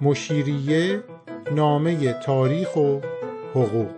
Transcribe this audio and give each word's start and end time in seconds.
مشیریه 0.00 1.02
نامه 1.52 2.12
تاریخ 2.12 2.76
و 2.76 3.00
حقوق. 3.54 3.90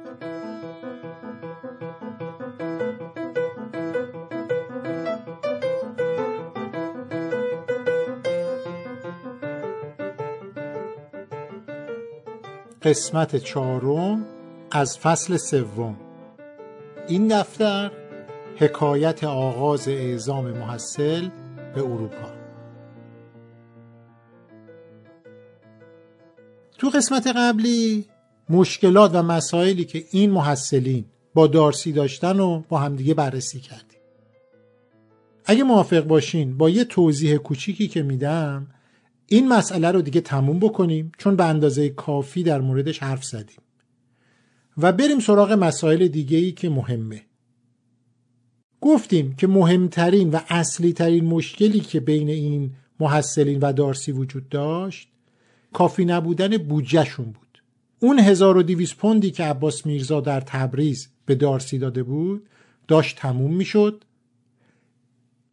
قسمت 12.83 13.37
چهارم 13.37 14.27
از 14.71 14.99
فصل 14.99 15.37
سوم. 15.37 15.97
این 17.09 17.29
دفتر 17.29 17.91
حکایت 18.57 19.25
آغاز 19.25 19.89
اعزام 19.89 20.45
محصل 20.45 21.29
به 21.75 21.81
اروپا. 21.81 22.46
قسمت 26.97 27.27
قبلی 27.27 28.05
مشکلات 28.51 29.11
و 29.15 29.23
مسائلی 29.23 29.85
که 29.85 30.05
این 30.11 30.31
محصلین 30.31 31.05
با 31.35 31.47
دارسی 31.47 31.93
داشتن 31.93 32.41
و 32.41 32.63
با 32.69 32.79
همدیگه 32.79 33.15
بررسی 33.15 33.61
کردیم. 33.61 34.01
اگه 35.45 35.65
موافق 35.65 36.01
باشین 36.01 36.57
با 36.57 36.71
یه 36.71 36.85
توضیح 36.85 37.37
کوچیکی 37.37 37.89
که 37.89 38.03
میدم 38.03 38.67
این 39.27 39.49
مسئله 39.49 39.91
رو 39.91 40.03
دیگه 40.03 40.21
تموم 40.21 40.59
بکنیم 40.59 41.13
چون 41.19 41.37
به 41.37 41.45
اندازه 41.45 41.89
کافی 41.89 42.43
در 42.43 42.61
موردش 42.61 42.99
حرف 42.99 43.25
زدیم. 43.25 43.61
و 44.77 44.93
بریم 44.93 45.21
سراغ 45.21 45.53
مسائل 45.53 46.09
دیگه 46.09 46.39
ای 46.39 46.53
که 46.53 46.69
مهمه. 46.69 47.23
گفتیم 48.81 49.35
که 49.35 49.47
مهمترین 49.47 50.31
و 50.31 50.41
اصلی 50.49 50.93
ترین 50.93 51.25
مشکلی 51.25 51.81
که 51.81 52.01
بین 52.01 52.29
این 52.29 52.71
محصلین 53.01 53.59
و 53.61 53.73
دارسی 53.73 54.13
وجود 54.13 54.49
داشت 54.49 55.09
کافی 55.73 56.05
نبودن 56.05 56.57
بودجهشون 56.57 57.25
بود. 57.25 57.63
اون 58.01 58.19
1200 58.19 58.97
پوندی 58.97 59.31
که 59.31 59.45
عباس 59.45 59.87
میرزا 59.87 60.21
در 60.21 60.41
تبریز 60.41 61.09
به 61.27 61.35
دارسی 61.35 61.79
داده 61.79 62.03
بود 62.03 62.49
داشت 62.89 63.17
تموم 63.17 63.55
می‌شد. 63.55 64.05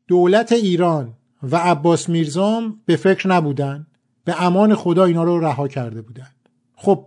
دولت 0.08 0.52
ایران 0.52 1.14
و 1.44 1.58
عباس 1.58 2.10
میرزام 2.10 2.82
به 2.86 2.96
فکر 2.96 3.28
نبودن 3.28 3.88
به 4.26 4.44
امان 4.44 4.76
خدا 4.76 5.06
اینا 5.06 5.24
رو 5.24 5.40
رها 5.40 5.68
کرده 5.68 6.02
بودن. 6.02 6.30
خب 6.76 7.06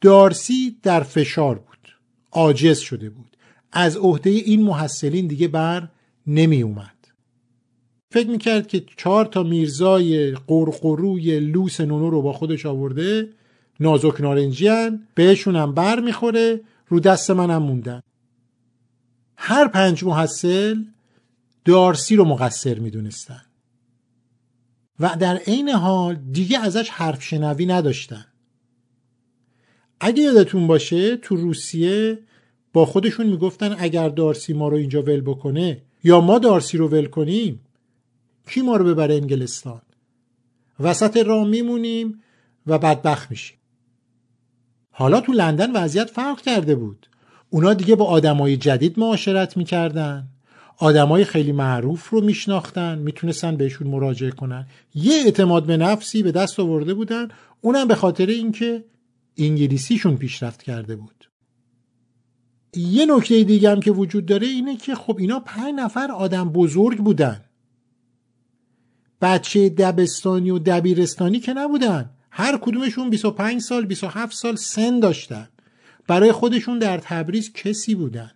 دارسی 0.00 0.76
در 0.82 1.00
فشار 1.02 1.58
بود 1.58 1.88
عاجز 2.32 2.78
شده 2.78 3.10
بود. 3.10 3.36
از 3.72 3.96
عهده 3.96 4.30
این 4.30 4.62
محصلین 4.62 5.26
دیگه 5.26 5.48
بر 5.48 5.88
نمی 6.26 6.62
اومد 6.62 6.99
فکر 8.12 8.28
می‌کرد 8.28 8.68
که 8.68 8.84
چهار 8.96 9.24
تا 9.24 9.42
میرزای 9.42 10.30
قرقروی 10.30 11.40
لوس 11.40 11.80
نونو 11.80 12.10
رو 12.10 12.22
با 12.22 12.32
خودش 12.32 12.66
آورده 12.66 13.28
نازک 13.80 14.20
نارنجیان 14.20 15.06
بهشون 15.14 15.56
هم 15.56 15.74
بر 15.74 16.00
می‌خوره 16.00 16.60
رو 16.88 17.00
دست 17.00 17.30
منم 17.30 17.62
موندن. 17.62 18.00
هر 19.36 19.68
پنج 19.68 20.04
محصل 20.04 20.84
دارسی 21.64 22.16
رو 22.16 22.24
مقصر 22.24 22.78
می‌دونستن. 22.78 23.42
و 25.00 25.16
در 25.20 25.36
عین 25.36 25.68
حال 25.68 26.14
دیگه 26.14 26.58
ازش 26.58 26.88
حرف 26.88 27.22
شنوی 27.22 27.66
نداشتن. 27.66 28.26
اگه 30.00 30.22
یادتون 30.22 30.66
باشه 30.66 31.16
تو 31.16 31.36
روسیه 31.36 32.18
با 32.72 32.86
خودشون 32.86 33.26
می‌گفتن 33.26 33.76
اگر 33.78 34.08
دارسی 34.08 34.52
ما 34.52 34.68
رو 34.68 34.76
اینجا 34.76 35.02
ول 35.02 35.20
بکنه 35.20 35.82
یا 36.04 36.20
ما 36.20 36.38
دارسی 36.38 36.78
رو 36.78 36.88
ول 36.88 37.06
کنیم 37.06 37.60
کی 38.50 38.60
ما 38.60 38.76
رو 38.76 38.84
ببره 38.84 39.14
انگلستان؟ 39.14 39.82
وسط 40.80 41.16
راه 41.16 41.46
میمونیم 41.46 42.22
و 42.66 42.78
بدبخت 42.78 43.30
میشیم. 43.30 43.56
حالا 44.90 45.20
تو 45.20 45.32
لندن 45.32 45.72
وضعیت 45.72 46.10
فرق 46.10 46.40
کرده 46.40 46.74
بود. 46.74 47.08
اونا 47.50 47.74
دیگه 47.74 47.94
با 47.94 48.04
آدمای 48.04 48.56
جدید 48.56 48.98
معاشرت 48.98 49.56
می‌کردن. 49.56 50.28
آدمای 50.78 51.24
خیلی 51.24 51.52
معروف 51.52 52.08
رو 52.08 52.20
میشناختن 52.20 52.98
می‌تونستن 52.98 53.56
بهشون 53.56 53.86
مراجعه 53.86 54.30
کنن. 54.30 54.66
یه 54.94 55.14
اعتماد 55.24 55.66
به 55.66 55.76
نفسی 55.76 56.22
به 56.22 56.32
دست 56.32 56.60
آورده 56.60 56.94
بودن. 56.94 57.28
اونم 57.60 57.88
به 57.88 57.94
خاطر 57.94 58.26
اینکه 58.26 58.84
انگلیسیشون 59.36 60.16
پیشرفت 60.16 60.62
کرده 60.62 60.96
بود. 60.96 61.28
یه 62.76 63.06
نکته 63.06 63.44
دیگه 63.44 63.70
هم 63.70 63.80
که 63.80 63.90
وجود 63.90 64.26
داره 64.26 64.46
اینه 64.46 64.76
که 64.76 64.94
خب 64.94 65.16
اینا 65.18 65.40
پنج 65.40 65.74
نفر 65.74 66.12
آدم 66.12 66.48
بزرگ 66.48 66.98
بودن. 66.98 67.44
بچه 69.20 69.68
دبستانی 69.68 70.50
و 70.50 70.58
دبیرستانی 70.58 71.40
که 71.40 71.52
نبودن. 71.52 72.10
هر 72.30 72.58
کدومشون 72.58 73.10
25 73.10 73.60
سال 73.60 73.86
27 73.86 74.36
سال 74.36 74.56
سن 74.56 75.00
داشتن. 75.00 75.48
برای 76.06 76.32
خودشون 76.32 76.78
در 76.78 76.98
تبریز 76.98 77.52
کسی 77.52 77.94
بودن. 77.94 78.30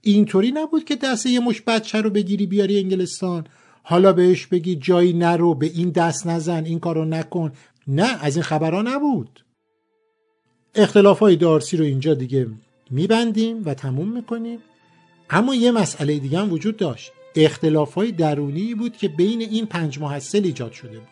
اینطوری 0.00 0.52
نبود 0.52 0.84
که 0.84 0.96
دست 0.96 1.26
یه 1.26 1.40
مش 1.40 1.62
بچه 1.66 2.00
رو 2.00 2.10
بگیری 2.10 2.46
بیاری 2.46 2.78
انگلستان. 2.78 3.46
حالا 3.82 4.12
بهش 4.12 4.46
بگی 4.46 4.76
جایی 4.76 5.12
نرو 5.12 5.54
به 5.54 5.66
این 5.66 5.90
دست 5.90 6.26
نزن 6.26 6.64
این 6.64 6.80
کارو 6.80 7.04
نکن. 7.04 7.52
نه 7.86 8.24
از 8.24 8.36
این 8.36 8.42
خبرها 8.42 8.82
نبود. 8.82 9.44
اختلاف 10.74 11.18
های 11.18 11.36
دارسی 11.36 11.76
رو 11.76 11.84
اینجا 11.84 12.14
دیگه 12.14 12.46
میبندیم 12.90 13.62
و 13.64 13.74
تموم 13.74 14.12
می‌کنیم. 14.12 14.58
اما 15.30 15.54
یه 15.54 15.70
مسئله 15.70 16.18
دیگه 16.18 16.38
هم 16.38 16.52
وجود 16.52 16.76
داشت. 16.76 17.12
اختلاف 17.36 17.94
های 17.94 18.12
درونی 18.12 18.74
بود 18.74 18.96
که 18.96 19.08
بین 19.08 19.40
این 19.40 19.66
پنج 19.66 19.98
محصل 19.98 20.44
ایجاد 20.44 20.72
شده 20.72 20.98
بود. 20.98 21.08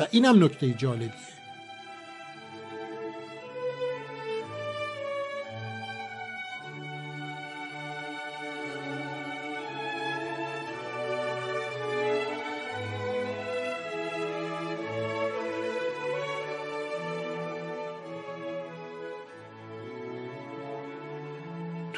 و 0.00 0.06
اینم 0.10 0.44
نکته 0.44 0.70
جالبیه. 0.72 1.37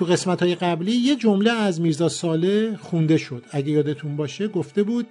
تو 0.01 0.07
قسمت 0.07 0.43
های 0.43 0.55
قبلی 0.55 0.93
یه 0.93 1.17
جمله 1.17 1.51
از 1.51 1.81
میرزا 1.81 2.09
ساله 2.09 2.77
خونده 2.77 3.17
شد. 3.17 3.45
اگه 3.51 3.71
یادتون 3.71 4.17
باشه 4.17 4.49
گفته 4.49 4.83
بود 4.83 5.07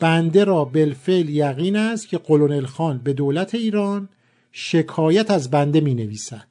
بنده 0.00 0.44
را 0.44 0.64
بالفعل 0.64 1.28
یقین 1.28 1.76
است 1.76 2.08
که 2.08 2.18
قلونل 2.18 2.66
خان 2.66 2.98
به 2.98 3.12
دولت 3.12 3.54
ایران 3.54 4.08
شکایت 4.52 5.30
از 5.30 5.50
بنده 5.50 5.80
می 5.80 5.94
نویسد 5.94 6.46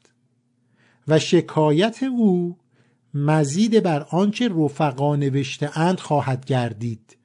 و 1.08 1.20
شکایت 1.20 2.04
او 2.04 2.58
مزید 3.14 3.84
بر 3.84 4.06
آنچه 4.10 4.50
رفقا 4.56 5.16
نوشته 5.16 5.80
اند 5.80 6.00
خواهد 6.00 6.46
گردید 6.46 7.18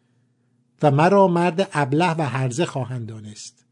و 0.83 0.91
مرا 0.91 1.29
مرد 1.29 1.69
ابله 1.73 2.11
و 2.11 2.23
هرزه 2.23 2.67
خواهند 2.67 3.07
دانست. 3.07 3.67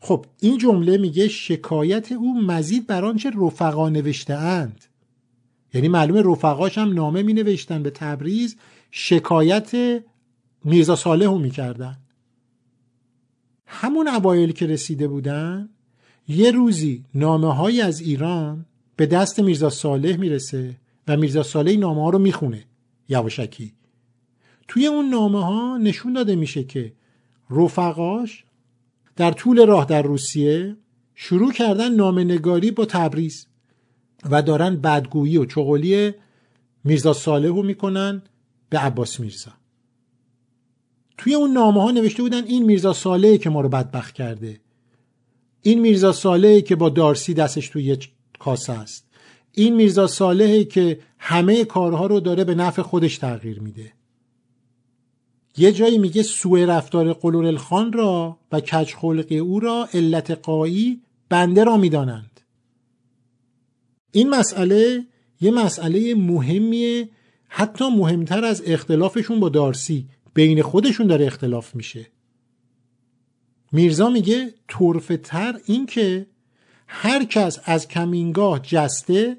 خب 0.00 0.26
این 0.40 0.58
جمله 0.58 0.98
میگه 0.98 1.28
شکایت 1.28 2.12
او 2.12 2.40
مزید 2.42 2.86
بر 2.86 3.04
آنچه 3.04 3.30
رفقا 3.36 3.88
نوشته 3.88 4.34
اند 4.34 4.84
یعنی 5.76 5.88
معلومه 5.88 6.22
رفقاش 6.22 6.78
هم 6.78 6.92
نامه 6.92 7.22
می 7.22 7.32
نوشتن 7.32 7.82
به 7.82 7.90
تبریز 7.90 8.56
شکایت 8.90 10.02
میرزا 10.64 10.96
صالح 10.96 11.26
رو 11.26 11.38
می‌کردن. 11.38 11.96
همون 13.66 14.08
اوایل 14.08 14.52
که 14.52 14.66
رسیده 14.66 15.08
بودن 15.08 15.68
یه 16.28 16.50
روزی 16.50 17.04
نامه 17.14 17.54
های 17.54 17.80
از 17.80 18.00
ایران 18.00 18.66
به 18.96 19.06
دست 19.06 19.40
میرزا 19.40 19.70
صالح 19.70 20.16
می‌رسه 20.16 20.76
و 21.08 21.16
میرزا 21.16 21.42
صالح 21.42 21.76
نامه 21.76 22.02
ها 22.02 22.10
رو 22.10 22.18
می‌خونه 22.18 22.64
یواشکی. 23.08 23.72
توی 24.68 24.86
اون 24.86 25.08
نامه 25.08 25.44
ها 25.44 25.78
نشون 25.78 26.12
داده 26.12 26.36
میشه 26.36 26.64
که 26.64 26.92
رفقاش 27.50 28.44
در 29.16 29.32
طول 29.32 29.66
راه 29.66 29.84
در 29.84 30.02
روسیه 30.02 30.76
شروع 31.14 31.52
کردن 31.52 31.94
نامه 31.94 32.24
نگاری 32.24 32.70
با 32.70 32.84
تبریز. 32.84 33.46
و 34.30 34.42
دارن 34.42 34.76
بدگویی 34.76 35.36
و 35.36 35.44
چغلی 35.44 36.12
میرزا 36.84 37.12
صالح 37.12 37.48
رو 37.48 37.62
می‌کنن 37.62 38.22
به 38.68 38.78
عباس 38.78 39.20
میرزا. 39.20 39.50
توی 41.18 41.34
اون 41.34 41.52
نامه 41.52 41.82
ها 41.82 41.90
نوشته 41.90 42.22
بودن 42.22 42.44
این 42.44 42.64
میرزا 42.64 42.92
صالحی 42.92 43.38
که 43.38 43.50
ما 43.50 43.60
رو 43.60 43.68
بدبخت 43.68 44.14
کرده. 44.14 44.60
این 45.62 45.80
میرزا 45.80 46.12
صالحی 46.12 46.62
که 46.62 46.76
با 46.76 46.88
دارسی 46.88 47.34
دستش 47.34 47.68
توی 47.68 47.82
یک 47.82 48.10
کاسه 48.38 48.72
است. 48.72 49.06
این 49.52 49.74
میرزا 49.74 50.06
صالحی 50.06 50.64
که 50.64 51.00
همه 51.18 51.64
کارها 51.64 52.06
رو 52.06 52.20
داره 52.20 52.44
به 52.44 52.54
نفع 52.54 52.82
خودش 52.82 53.18
تغییر 53.18 53.60
میده. 53.60 53.92
یه 55.56 55.72
جایی 55.72 55.98
میگه 55.98 56.22
سوء 56.22 56.64
رفتار 56.64 57.12
قلور 57.12 57.46
الخان 57.46 57.92
را 57.92 58.38
و 58.52 58.60
کج 58.60 58.94
خلق 58.94 59.42
او 59.42 59.60
را 59.60 59.88
علت 59.94 60.30
قایی 60.30 61.00
بنده 61.28 61.64
را 61.64 61.76
می‌دانند. 61.76 62.35
این 64.16 64.30
مسئله 64.30 65.06
یه 65.40 65.50
مسئله 65.50 66.14
مهمیه 66.14 67.08
حتی 67.48 67.84
مهمتر 67.88 68.44
از 68.44 68.62
اختلافشون 68.66 69.40
با 69.40 69.48
دارسی. 69.48 70.08
بین 70.34 70.62
خودشون 70.62 71.06
داره 71.06 71.26
اختلاف 71.26 71.74
میشه. 71.74 72.06
میرزا 73.72 74.08
میگه 74.08 74.54
طرفه 74.68 75.16
تر 75.16 75.60
این 75.66 75.86
که 75.86 76.26
هر 76.86 77.24
کس 77.24 77.58
از 77.64 77.88
کمینگاه 77.88 78.60
جسته 78.62 79.36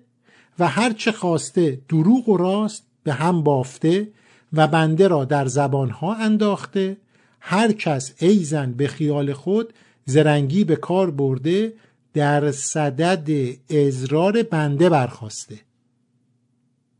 و 0.60 0.68
هر 0.68 0.94
چه 0.94 1.12
خواسته 1.12 1.82
دروغ 1.90 2.30
و 2.30 2.38
راست 2.38 2.84
به 3.04 3.14
هم 3.14 3.44
بافته 3.44 4.12
و 4.54 4.68
بنده 4.68 5.08
را 5.08 5.26
در 5.26 5.46
زبانها 5.46 6.16
انداخته 6.16 6.98
هر 7.40 7.72
کس 7.72 8.14
ایزن 8.20 8.74
به 8.74 8.88
خیال 8.88 9.34
خود 9.34 9.74
زرنگی 10.06 10.64
به 10.64 10.76
کار 10.76 11.12
برده 11.12 11.74
در 12.18 12.52
صدد 12.52 13.30
ازرار 13.70 14.44
بنده 14.44 14.90
برخواسته. 14.90 15.60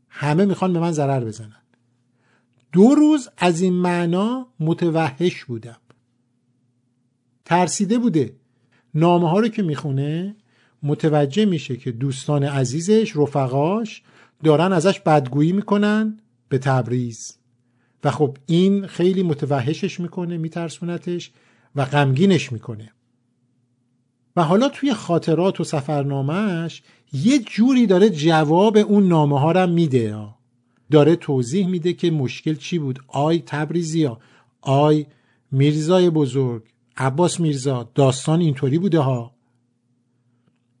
همه 0.08 0.44
می‌خوان 0.44 0.72
به 0.72 0.78
من 0.78 0.92
ضرر 0.92 1.24
بزنن. 1.24 1.62
دو 2.72 2.94
روز 2.94 3.28
از 3.36 3.60
این 3.60 3.72
معنا 3.72 4.46
متوحش 4.60 5.44
بودم. 5.44 5.76
ترسیده 7.44 7.98
بوده. 7.98 8.36
نامه 8.94 9.30
ها 9.30 9.40
رو 9.40 9.48
که 9.48 9.62
می‌خونه 9.62 10.36
متوجه 10.82 11.44
میشه 11.44 11.76
که 11.76 11.92
دوستان 11.92 12.44
عزیزش 12.44 13.12
رفقاش 13.16 14.02
دارن 14.44 14.72
ازش 14.72 15.00
بدگویی 15.00 15.52
می‌کنن 15.52 16.18
به 16.48 16.58
تبریز. 16.58 17.38
و 18.04 18.10
خب 18.10 18.36
این 18.46 18.86
خیلی 18.86 19.22
متوحشش 19.22 20.00
می‌کنه 20.00 20.36
میترسونتش 20.36 21.30
و 21.76 21.84
غمگینش 21.84 22.52
می‌کنه. 22.52 22.92
و 24.38 24.42
حالا 24.42 24.68
توی 24.68 24.94
خاطرات 24.94 25.60
و 25.60 25.64
سفرنامهش 25.64 26.82
یه 27.12 27.38
جوری 27.38 27.86
داره 27.86 28.10
جواب 28.10 28.76
اون 28.76 29.08
نامه 29.08 29.40
ها 29.40 29.52
رو 29.52 29.66
میده 29.66 30.16
داره 30.90 31.16
توضیح 31.16 31.66
میده 31.66 31.92
که 31.92 32.10
مشکل 32.10 32.54
چی 32.54 32.78
بود. 32.78 32.98
آی 33.08 33.42
تبریزیا 33.46 34.18
آی 34.60 35.06
میرزای 35.52 36.10
بزرگ 36.10 36.62
عباس 36.96 37.40
میرزا 37.40 37.90
داستان 37.94 38.40
اینطوری 38.40 38.78
بوده 38.78 38.98
ها 38.98 39.34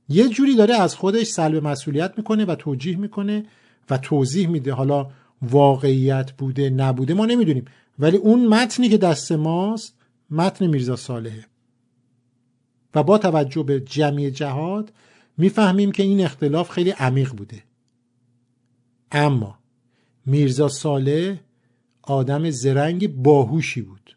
یه 0.08 0.28
جوری 0.28 0.56
داره 0.56 0.74
از 0.74 0.94
خودش 0.94 1.26
سلب 1.26 1.66
مسئولیت 1.66 2.12
می‌کنه 2.16 2.44
و 2.44 2.54
توجیه 2.54 2.96
می‌کنه 2.96 3.46
و 3.90 3.98
توضیح 3.98 4.48
میده. 4.48 4.72
حالا 4.72 5.10
واقعیت 5.42 6.32
بوده 6.32 6.70
نبوده 6.70 7.14
ما 7.14 7.26
نمی‌دونیم. 7.26 7.64
ولی 7.98 8.16
اون 8.16 8.46
متنی 8.46 8.88
که 8.88 8.98
دست 8.98 9.32
ماست 9.32 9.94
متن 10.30 10.66
میرزا 10.66 10.96
صالحه. 10.96 11.47
با 13.02 13.18
توجه 13.18 13.62
به 13.62 13.80
جمعی 13.80 14.30
جهاد 14.30 14.92
می‌فهمیم 15.36 15.92
که 15.92 16.02
این 16.02 16.24
اختلاف 16.24 16.70
خیلی 16.70 16.90
عمیق 16.90 17.32
بوده. 17.32 17.62
اما 19.12 19.58
میرزا 20.26 20.68
صالح 20.68 21.36
آدم 22.02 22.50
زرنگ 22.50 23.16
باهوشی 23.22 23.82
بود. 23.82 24.16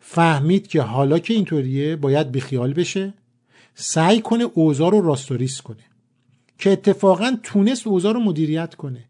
فهمید 0.00 0.66
که 0.66 0.82
حالا 0.82 1.18
که 1.18 1.34
اینطوریه 1.34 1.96
باید 1.96 2.32
بیخیال 2.32 2.72
بشه 2.72 3.14
سعی 3.74 4.20
کنه 4.20 4.44
اوضاع 4.44 4.90
رو 4.90 5.00
راستوریس 5.00 5.60
کنه 5.60 5.84
که 6.58 6.72
اتفاقا 6.72 7.36
تونست 7.42 7.86
اوضاع 7.86 8.12
رو 8.14 8.20
مدیریت 8.20 8.74
کنه. 8.74 9.04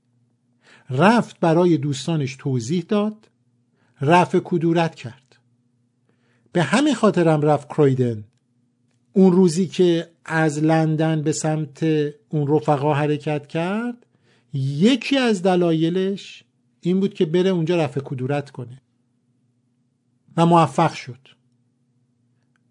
رفت 0.90 1.40
برای 1.40 1.76
دوستانش 1.76 2.36
توضیح 2.36 2.84
داد 2.88 3.28
رفع 4.00 4.40
کدورت 4.44 4.94
کرد. 4.94 5.36
به 6.52 6.62
همین 6.62 6.94
خاطرم 6.94 7.42
رفت 7.42 7.68
کرویدن 7.68 8.24
اون 9.16 9.32
روزی 9.32 9.66
که 9.66 10.08
از 10.24 10.58
لندن 10.58 11.22
به 11.22 11.32
سمت 11.32 11.82
اون 12.28 12.46
رفقا 12.48 12.94
حرکت 12.94 13.46
کرد 13.46 14.06
یکی 14.52 15.16
از 15.16 15.42
دلایلش 15.42 16.44
این 16.80 17.00
بود 17.00 17.14
که 17.14 17.26
بره 17.26 17.50
اونجا 17.50 17.76
رفع 17.76 18.00
کدورت 18.00 18.50
کنه. 18.50 18.82
و 20.36 20.46
موفق 20.46 20.92
شد. 20.92 21.28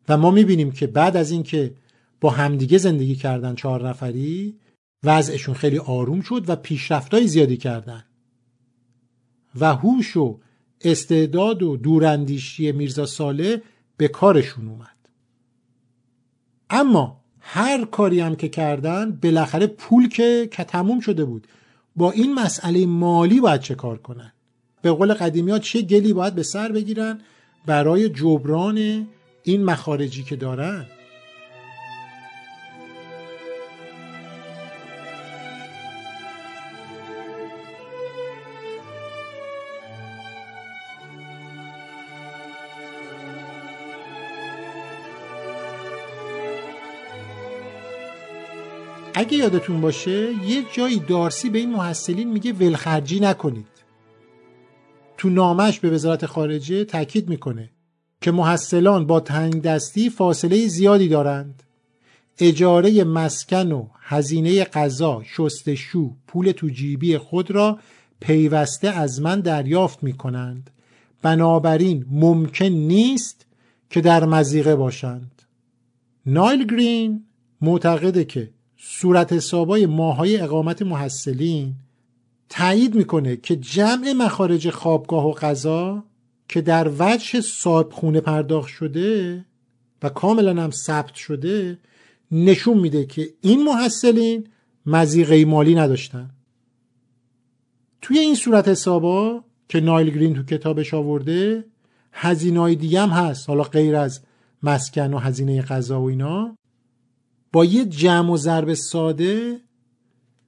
و 0.10 0.18
ما 0.18 0.32
می‌بینیم 0.32 0.72
که 0.72 0.88
بعد 0.88 1.18
از 1.18 1.32
اینکه 1.32 1.76
با 2.22 2.30
همدیگه 2.30 2.78
زندگی 2.78 3.16
کردن 3.16 3.56
چهار 3.56 3.90
نفری 3.90 4.60
وضعشون 5.04 5.56
خیلی 5.56 5.78
آروم 5.78 6.22
شد 6.22 6.44
و 6.48 6.56
پیشرفتای 6.56 7.28
زیادی 7.28 7.58
کردن. 7.58 8.04
و 9.60 9.76
هوش 9.76 10.18
و 10.18 10.40
استعداد 10.82 11.64
و 11.64 11.78
دوراندیشی 11.78 12.72
میرزا 12.72 13.06
ساله 13.06 13.62
به 13.98 14.08
کارشون 14.08 14.68
اومد. 14.68 14.95
اما 16.70 17.22
هر 17.40 17.86
کاری 17.86 18.20
هم 18.20 18.36
که 18.36 18.50
کردن 18.50 19.20
بالاخره 19.24 19.68
پول 19.68 20.10
که 20.10 20.50
که 20.52 20.64
تموم 20.64 21.00
شده 21.00 21.26
بود. 21.26 21.48
با 21.96 22.12
این 22.12 22.34
مسئله 22.34 22.86
مالی 22.86 23.40
باید 23.40 23.62
چه 23.62 23.76
کار 23.76 23.98
کنن؟ 23.98 24.34
به 24.82 24.92
قول 24.92 25.14
قدیمی 25.14 25.52
ها 25.52 25.60
چه 25.60 25.82
گلی 25.82 26.14
باید 26.14 26.36
به 26.36 26.44
سر 26.44 26.72
بگیرن 26.72 27.20
برای 27.66 28.10
جبران 28.10 29.08
این 29.44 29.64
مخارجی 29.64 30.24
که 30.24 30.36
دارن؟ 30.36 30.86
اگه 49.18 49.38
یادتون 49.38 49.82
باشه 49.82 50.34
یه 50.48 50.64
جایی 50.74 51.00
دارسی 51.00 51.50
به 51.50 51.60
این 51.60 51.72
محصلین 51.72 52.32
میگه 52.32 52.54
ولخرجی 52.54 53.20
نکنید. 53.20 53.68
تو 55.18 55.30
نامش 55.30 55.80
به 55.80 55.90
وزارت 55.90 56.26
خارجه 56.26 56.86
تاکید 56.86 57.30
می‌کنه 57.30 57.70
که 58.22 58.32
محصلان 58.32 59.08
با 59.08 59.20
تنگ 59.20 59.62
دستی 59.62 60.10
فاصله 60.10 60.68
زیادی 60.68 61.08
دارند. 61.08 61.64
اجاره 62.40 63.04
مسکن 63.04 63.72
و 63.72 63.88
هزینه 64.02 64.64
غذا 64.64 65.24
شستشو 65.24 66.16
پول 66.28 66.52
تو 66.52 66.70
جیبی 66.70 67.18
خود 67.18 67.52
را 67.52 67.80
پیوسته 68.20 68.88
از 68.88 69.22
من 69.22 69.40
دریافت 69.40 70.04
می 70.04 70.14
کنند 70.14 70.70
بنابراین 71.22 72.06
ممکن 72.10 72.66
نیست 72.66 73.46
که 73.90 74.02
در 74.02 74.26
مزیقه 74.26 74.76
باشند. 74.76 75.42
نایل 76.26 76.66
گرین 76.66 77.26
معتقده 77.62 78.26
که 78.26 78.50
صورت 78.78 79.34
حسابای 79.34 79.86
ماهای 79.86 80.38
اقامت 80.38 80.82
محصلین 80.82 81.74
تایید 82.50 82.96
می‌کنه 82.96 83.38
که 83.38 83.56
جمع 83.56 84.14
مخارج 84.14 84.70
خوابگاه 84.70 85.28
و 85.28 85.32
غذا 85.32 86.04
که 86.50 86.62
در 86.62 86.92
وجه 87.00 87.42
صاحب 87.42 87.92
خونه 87.92 88.22
پرداخت 88.22 88.70
شده 88.70 89.46
و 90.04 90.10
کاملا 90.10 90.64
هم 90.64 90.72
ثبت 90.72 91.14
شده 91.16 91.80
نشون 92.32 92.78
میده 92.78 93.06
که 93.06 93.30
این 93.42 93.64
محصلین 93.64 94.48
مزیقه 94.86 95.46
مالی 95.46 95.76
نداشتن. 95.76 96.30
توی 98.02 98.20
این 98.20 98.36
صورت 98.36 98.68
حسابا 98.68 99.44
که 99.70 99.80
نایل 99.80 100.10
گرین 100.10 100.34
تو 100.34 100.44
کتابش 100.44 100.94
آورده 100.94 101.66
هزینه 102.12 102.76
دیگه 102.76 103.02
هم 103.02 103.10
هست 103.10 103.50
حالا 103.50 103.64
غیر 103.64 103.96
از 103.96 104.22
مسکن 104.64 105.14
و 105.14 105.18
هزینه 105.18 105.62
غذا 105.62 106.02
و 106.02 106.10
اینا. 106.10 106.58
با 107.56 107.66
یه 107.66 107.86
جمع 107.86 108.32
و 108.32 108.38
ضرب 108.38 108.74
ساده 108.74 109.62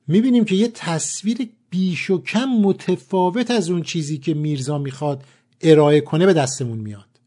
می‌بینیم 0.07 0.45
که 0.45 0.55
یه 0.55 0.67
تصویر 0.67 1.49
بیش 1.69 2.09
و 2.09 2.21
کم 2.21 2.45
متفاوت 2.45 3.51
از 3.51 3.69
اون 3.69 3.81
چیزی 3.81 4.17
که 4.17 4.33
میرزا 4.33 4.77
می‌خواد 4.77 5.23
ارائه 5.61 6.01
کنه 6.01 6.25
به 6.25 6.33
دستمون 6.33 6.77
میاد. 6.77 7.19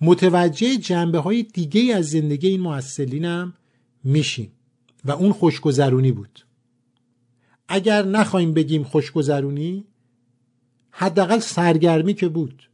متوجه 0.00 0.76
جنبه 0.76 1.18
های 1.18 1.42
دیگه 1.42 1.94
از 1.94 2.10
زندگی 2.10 2.48
این 2.48 2.60
محصلین 2.60 3.24
هم 3.24 3.54
میشیم 4.04 4.52
و 5.04 5.10
اون 5.10 5.32
خوشگذرونی 5.32 6.12
بود. 6.12 6.46
اگر 7.68 8.02
نخواهیم 8.02 8.54
بگیم 8.54 8.84
خوشگذرونی 8.84 9.84
حداقل 10.90 11.38
سرگرمی 11.38 12.14
که 12.14 12.28
بود 12.28 12.70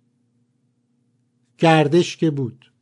گردش 1.59 2.17
که 2.17 2.31
بود. 2.31 2.73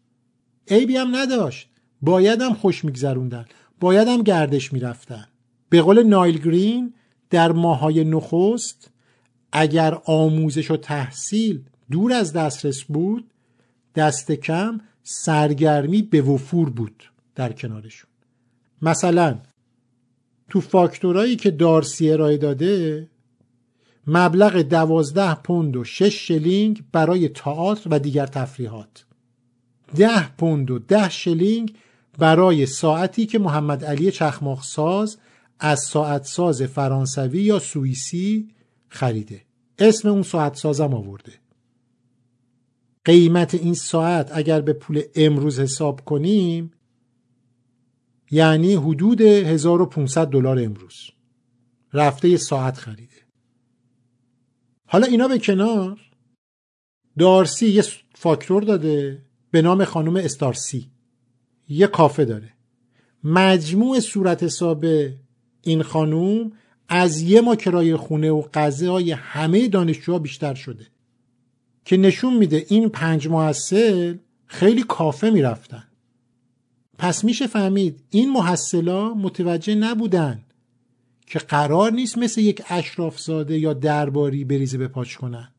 عیبی 0.69 0.97
هم 0.97 1.17
نداشت. 1.17 1.76
بایدم 2.03 2.55
خوش 2.55 2.85
میگذروندن. 2.85 3.45
بایدم 3.81 4.23
گردش 4.23 4.73
می‌رفتن. 4.73 5.27
به 5.69 5.83
قول 5.83 6.03
نایل 6.03 6.39
گرین 6.39 6.95
در 7.31 7.53
ماهای 7.53 8.05
نخست 8.05 8.91
اگر 9.53 9.99
آموزش 10.05 10.71
و 10.71 10.77
تحصیل 10.77 11.63
دور 11.91 12.13
از 12.13 12.33
دسترس 12.33 12.83
بود 12.83 13.31
دست 13.95 14.33
کم 14.33 14.81
سرگرمی 15.03 16.03
به 16.03 16.23
وفور 16.23 16.71
بود 16.71 17.05
در 17.35 17.53
کنارشون. 17.53 18.11
مثلا 18.83 19.39
تو 20.51 20.61
فاکتورایی 20.61 21.37
که 21.37 21.51
دارسی 21.51 22.11
ارائه 22.11 22.37
داده 22.37 23.09
مبلغ 24.07 24.63
دوازده 24.63 25.35
پوند 25.35 25.77
و 25.77 25.85
شش 25.85 26.29
شلینگ 26.29 26.83
برای 26.93 27.29
تئاتر 27.29 27.89
و 27.91 27.99
دیگر 27.99 28.27
تفریحات. 28.27 29.05
ده 29.97 30.37
پوند 30.37 30.71
و 30.71 30.79
ده 30.79 31.11
شلینگ 31.11 31.75
برای 32.19 32.67
ساعتی 32.67 33.27
که 33.27 33.39
محمد 33.39 33.85
علی 33.85 34.11
چخماق 34.11 34.63
ساز 34.63 35.19
از 35.59 35.81
ساعت 35.81 36.25
ساز 36.25 36.63
فرانسوی 36.63 37.43
یا 37.43 37.59
سوئیسی 37.59 38.49
خریده. 38.89 39.43
اسم 39.79 40.09
اون 40.09 40.23
ساعت 40.23 40.55
سازم 40.55 40.95
آورده. 40.95 41.33
قیمت 43.05 43.55
این 43.55 43.75
ساعت 43.75 44.31
اگر 44.35 44.61
به 44.61 44.73
پول 44.73 45.03
امروز 45.15 45.61
حساب 45.61 46.05
کنیم 46.05 46.73
یعنی 48.31 48.75
حدود 48.75 49.21
1500 49.21 50.27
دلار 50.27 50.59
امروز. 50.59 50.95
رفته 51.93 52.29
یه 52.29 52.37
ساعت 52.37 52.79
خریده. 52.79 53.17
حالا 54.87 55.07
اینا 55.07 55.29
به 55.29 55.39
کنار 55.39 56.01
دارسی 57.19 57.67
یه 57.67 57.85
فاکتور 58.15 58.63
داده 58.63 59.23
به 59.51 59.63
نام 59.63 59.85
خانم 59.85 60.17
استارسی. 60.17 60.91
یه 61.69 61.87
کافه 61.87 62.25
داره. 62.25 62.53
مجموع 63.25 64.01
صورت 64.01 64.43
حساب 64.43 64.85
این 65.63 65.83
خانوم 65.83 66.53
از 66.89 67.21
یه 67.21 67.41
ما 67.41 67.57
کرایه 67.57 67.97
خونه 67.97 68.31
و 68.31 68.43
های 68.83 69.11
همه 69.13 69.69
دانشجوها 69.69 70.19
بیشتر 70.19 70.55
شده. 70.55 70.87
که 71.85 71.97
نشون 71.97 72.37
میده 72.37 72.67
این 72.69 72.89
پنج 72.89 73.29
محصل 73.29 74.17
خیلی 74.47 74.83
کافه 74.83 75.31
می‌رفتن. 75.31 75.85
پس 76.99 77.25
میشه 77.25 77.47
فهمید 77.47 78.01
این 78.11 78.33
محصلا 78.33 79.15
متوجه 79.15 79.75
نبودن 79.75 80.45
که 81.27 81.39
قرار 81.39 81.93
نیست 81.93 82.19
مثل 82.19 82.41
یک 82.41 82.63
اشرافزاده 82.69 83.59
یا 83.59 83.73
درباری 83.73 84.45
بریزه 84.45 84.79
به 84.79 84.89
پاچ 84.89 85.15
کنن. 85.15 85.53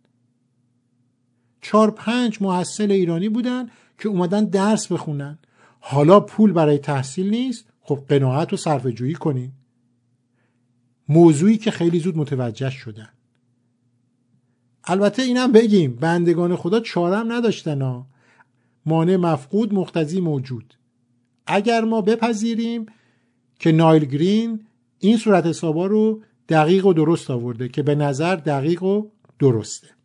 چهار 1.62 1.92
پنج 1.92 2.38
محصل 2.42 2.92
ایرانی 2.92 3.30
بودن 3.30 3.70
که 3.98 4.10
اومدن 4.10 4.46
درس 4.46 4.92
بخونن. 4.92 5.40
حالا 5.80 6.20
پول 6.20 6.52
برای 6.52 6.78
تحصیل 6.78 7.30
نیست 7.30 7.70
خب 7.82 8.00
قناعت 8.10 8.54
و 8.54 8.58
صرف 8.58 8.88
جویی 8.88 9.14
کنیم 9.14 9.54
موضوعی 11.10 11.58
که 11.58 11.72
خیلی 11.72 12.00
زود 12.00 12.18
متوجه 12.18 12.70
شدن. 12.70 13.10
البته 14.84 15.22
اینم 15.22 15.52
بگیم 15.52 15.96
بندگان 15.96 16.56
خدا 16.56 16.80
چارم 16.80 17.32
نداشتن 17.32 17.82
ها. 17.82 18.08
مانع 18.86 19.16
مفقود 19.16 19.74
مختزی 19.74 20.22
موجود. 20.22 20.74
اگر 21.48 21.82
ما 21.82 22.02
بپذیریم 22.02 22.86
که 23.60 23.72
نایل 23.72 24.06
گرین 24.06 24.66
این 25.00 25.18
صورت 25.18 25.46
حسابا 25.46 25.86
رو 25.86 26.22
دقیق 26.50 26.86
و 26.86 26.94
درست 26.94 27.32
آورده 27.32 27.70
که 27.70 27.84
به 27.84 27.96
نظر 27.96 28.36
دقیق 28.36 28.84
و 28.84 29.10
درسته. 29.40 29.97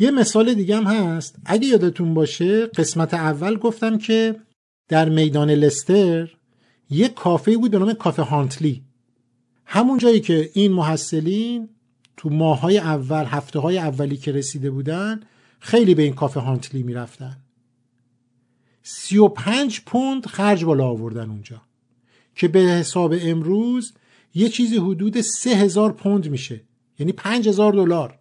یه 0.00 0.10
مثال 0.10 0.54
دیگه 0.54 0.76
هم 0.76 0.84
هست. 0.84 1.36
اگه 1.44 1.66
یادتون 1.66 2.14
باشه 2.14 2.66
قسمت 2.66 3.14
اول 3.14 3.56
گفتم 3.56 3.98
که 3.98 4.36
در 4.88 5.08
میدان 5.08 5.50
لستر 5.50 6.30
یه 6.90 7.08
کافه 7.08 7.56
بود 7.56 7.70
به 7.70 7.78
نام 7.78 7.92
کافه 7.92 8.22
هانتلی. 8.22 8.82
همون 9.64 9.98
جایی 9.98 10.20
که 10.20 10.50
این 10.54 10.72
محصلین 10.72 11.68
تو 12.16 12.30
ماهای 12.30 12.78
اول 12.78 13.24
هفته 13.24 13.58
های 13.58 13.78
اولی 13.78 14.16
که 14.16 14.32
رسیده 14.32 14.70
بودن 14.70 15.20
خیلی 15.58 15.94
به 15.94 16.02
این 16.02 16.14
کافه 16.14 16.40
هانتلی 16.40 16.82
می‌رفتن. 16.82 17.36
سی 18.82 19.18
و 19.18 19.28
پنج 19.28 19.80
پوند 19.86 20.26
خرج 20.26 20.64
بالا 20.64 20.86
آوردن 20.86 21.30
اونجا 21.30 21.62
که 22.34 22.48
به 22.48 22.60
حساب 22.60 23.14
امروز 23.20 23.92
یه 24.34 24.48
چیزی 24.48 24.76
حدود 24.76 25.20
سه 25.20 25.50
هزار 25.50 25.92
پوند 25.92 26.30
میشه. 26.30 26.60
یعنی 26.98 27.12
پنج 27.12 27.48
هزار 27.48 27.72
دلار. 27.72 28.19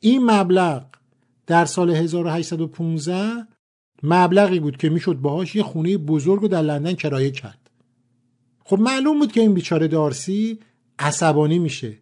این 0.00 0.30
مبلغ 0.30 0.84
در 1.46 1.64
سال 1.64 1.90
1815 1.90 3.46
مبلغی 4.02 4.60
بود 4.60 4.76
که 4.76 4.88
می‌شد 4.88 5.14
باهاش 5.14 5.56
یه 5.56 5.62
خونه 5.62 5.96
بزرگ 5.96 6.42
رو 6.42 6.48
در 6.48 6.62
لندن 6.62 6.92
کرایه 6.92 7.30
کرد. 7.30 7.70
خب 8.64 8.78
معلوم 8.78 9.18
بود 9.18 9.32
که 9.32 9.40
این 9.40 9.54
بیچاره 9.54 9.88
دارسی 9.88 10.58
عصبانی 10.98 11.58
میشه. 11.58 11.98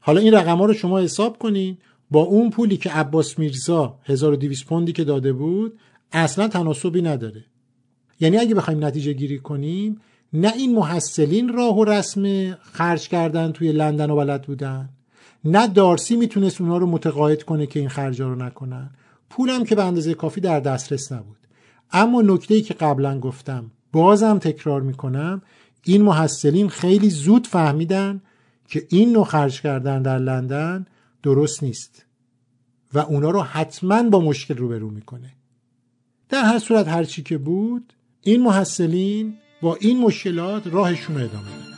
حالا 0.00 0.20
این 0.20 0.34
رقم 0.34 0.58
ها 0.58 0.64
رو 0.64 0.74
شما 0.74 0.98
حساب 0.98 1.38
کنین. 1.38 1.78
با 2.10 2.20
اون 2.20 2.50
پولی 2.50 2.76
که 2.76 2.90
عباس 2.90 3.38
میرزا 3.38 3.98
1200 4.04 4.66
پوندی 4.66 4.92
که 4.92 5.04
داده 5.04 5.32
بود 5.32 5.78
اصلا 6.12 6.48
تناسبی 6.48 7.02
نداره. 7.02 7.44
یعنی 8.20 8.36
اگه 8.36 8.54
بخوایم 8.54 8.84
نتیجه 8.84 9.12
گیری 9.12 9.38
کنیم 9.38 10.00
نه 10.32 10.52
این 10.52 10.74
محصلین 10.74 11.48
راه 11.48 11.78
و 11.78 11.84
رسم 11.84 12.54
خرج 12.54 13.08
کردن 13.08 13.52
توی 13.52 13.72
لندن 13.72 14.10
و 14.10 14.16
بلد 14.16 14.42
بودن 14.42 14.88
نه 15.44 15.66
دارسی 15.66 16.16
می‌تونست 16.16 16.60
اونا 16.60 16.78
رو 16.78 16.86
متقاعد 16.86 17.42
کنه 17.42 17.66
که 17.66 17.80
این 17.80 17.88
خرجا 17.88 18.28
رو 18.28 18.34
نکنن. 18.34 18.90
پولم 19.30 19.64
که 19.64 19.74
به 19.74 19.84
اندازه 19.84 20.14
کافی 20.14 20.40
در 20.40 20.60
دسترس 20.60 21.12
نبود. 21.12 21.36
اما 21.92 22.22
نکته 22.22 22.54
ای 22.54 22.62
که 22.62 22.74
قبلا 22.74 23.20
گفتم 23.20 23.70
بازم 23.92 24.38
تکرار 24.38 24.80
می‌کنم 24.80 25.42
این 25.84 26.02
محصلین 26.02 26.68
خیلی 26.68 27.10
زود 27.10 27.46
فهمیدن 27.46 28.20
که 28.68 28.86
این 28.88 29.12
نوع 29.12 29.24
خرج 29.24 29.60
کردن 29.60 30.02
در 30.02 30.18
لندن 30.18 30.86
درست 31.22 31.62
نیست 31.62 32.06
و 32.94 32.98
اونا 32.98 33.30
رو 33.30 33.42
حتما 33.42 34.02
با 34.02 34.20
مشکل 34.20 34.56
روبرو 34.56 34.90
می‌کنه. 34.90 35.32
در 36.28 36.44
هر 36.44 36.58
صورت 36.58 36.88
هرچی 36.88 37.22
که 37.22 37.38
بود 37.38 37.92
این 38.22 38.42
محصلین 38.42 39.34
با 39.62 39.74
این 39.80 40.00
مشکلات 40.00 40.66
راهشون 40.66 41.16
رو 41.16 41.24
ادامه 41.24 41.50
دادن. 41.50 41.77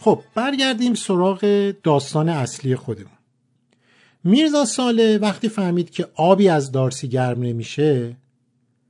خب 0.00 0.22
برگردیم 0.34 0.94
سراغ 0.94 1.72
داستان 1.82 2.28
اصلی 2.28 2.76
خودمون. 2.76 3.18
میرزا 4.24 4.64
ساله 4.64 5.18
وقتی 5.18 5.48
فهمید 5.48 5.90
که 5.90 6.08
آبی 6.14 6.48
از 6.48 6.72
دارسی 6.72 7.08
گرم 7.08 7.42
نمیشه 7.42 8.16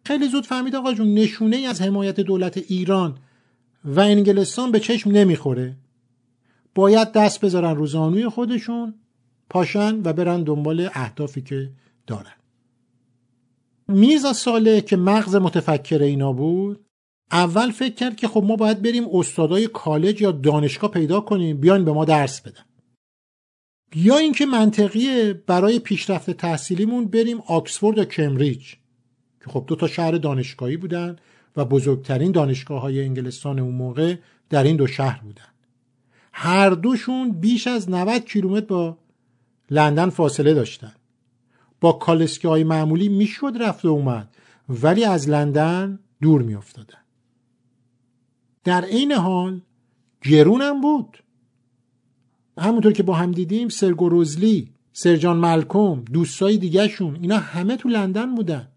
خیلی 0.05 0.29
زود 0.29 0.47
فهمید 0.47 0.77
آقا 0.77 0.95
جون 0.95 1.15
نشونه 1.15 1.57
ای 1.57 1.67
از 1.67 1.83
حمایت 1.83 2.21
دولت 2.21 2.57
ایران 2.57 3.19
و 3.85 4.01
انگلستان 4.01 4.71
به 4.71 4.81
چشم 4.81 5.11
نمی‌خوره. 5.11 5.77
باید 6.75 7.13
دست 7.13 7.41
بذارن 7.41 7.77
روزانوی 7.77 8.29
خودشون 8.29 8.95
پاشن 9.51 10.01
و 10.05 10.13
برن 10.13 10.43
دنبال 10.43 10.89
اهدافی 10.95 11.43
که 11.43 11.71
دارن. 12.07 12.37
میرزا 13.89 14.33
ساله 14.33 14.81
که 14.81 14.97
مغز 14.97 15.37
متفکر 15.37 16.03
اینا 16.03 16.33
بود 16.33 16.85
اول 17.33 17.71
فکر 17.71 17.95
کرد 17.95 18.17
که 18.17 18.29
خب 18.29 18.45
ما 18.47 18.57
باید 18.57 18.83
بریم 18.83 19.05
استادای 19.13 19.67
کالج 19.67 20.23
یا 20.23 20.31
دانشگاه 20.33 20.91
پیدا 20.91 21.21
کنیم 21.21 21.57
بیاین 21.57 21.85
به 21.85 21.93
ما 21.93 22.05
درس 22.05 22.41
بدن. 22.41 22.65
یا 23.95 24.17
اینکه 24.17 24.47
منطقیه 24.47 25.33
برای 25.47 25.79
پیشرفت 25.79 26.31
تحصیلیمون 26.31 27.05
بریم 27.05 27.41
آکسفورد 27.41 27.99
یا 27.99 28.05
کمبریج 28.05 28.75
که 29.45 29.51
خب 29.51 29.65
دو 29.67 29.77
تا 29.77 29.87
شهر 29.87 30.13
دانشگاهی 30.13 30.77
بودن 30.77 31.17
و 31.57 31.65
بزرگترین 31.65 32.33
دانشگاه 32.33 32.81
های 32.81 33.05
انگلستان 33.05 33.59
اون 33.59 33.75
موقع 33.75 34.17
در 34.51 34.65
این 34.65 34.77
دو 34.77 34.87
شهر 34.87 35.21
بودن. 35.23 35.43
هر 36.33 36.71
دوشون 36.71 37.33
بیش 37.33 37.67
از 37.67 37.91
90 37.91 38.25
کیلومتر 38.25 38.67
با 38.67 38.99
لندن 39.71 40.11
فاصله 40.11 40.55
داشتن. 40.55 40.93
با 41.81 41.93
کالسکی 41.93 42.49
های 42.49 42.65
معمولی 42.65 43.09
می‌شد 43.09 43.53
رفت 43.61 43.85
و 43.85 43.89
اومد 43.89 44.37
ولی 44.69 45.05
از 45.05 45.29
لندن 45.29 45.99
دور 46.21 46.43
میافتادن. 46.43 47.00
در 48.65 48.85
عین 48.85 49.13
حال 49.13 49.61
گرونم 50.23 50.81
بود. 50.81 51.23
همونطور 52.59 52.93
که 52.93 53.03
با 53.03 53.15
هم 53.15 53.33
دیدیم 53.33 53.69
سرگوروزلی 53.69 54.73
سرجان 54.93 55.37
ملکوم 55.37 56.05
دوستای 56.13 56.59
دیگهشون 56.59 57.19
اینا 57.21 57.39
همه 57.39 57.77
تو 57.77 57.89
لندن 57.89 58.35
بودن. 58.35 58.69